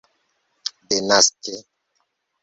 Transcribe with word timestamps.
denaske 0.99 1.55